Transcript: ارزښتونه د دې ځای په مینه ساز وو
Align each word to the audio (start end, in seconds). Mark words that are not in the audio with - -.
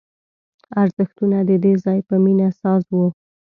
ارزښتونه 0.81 1.37
د 1.49 1.51
دې 1.63 1.73
ځای 1.83 1.99
په 2.07 2.15
مینه 2.23 2.47
ساز 2.59 2.83
وو 2.93 3.07